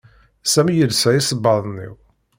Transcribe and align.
Sami 0.51 0.73
yelsa 0.77 1.09
isebbaḍen 1.19 1.77
iw 1.87 1.95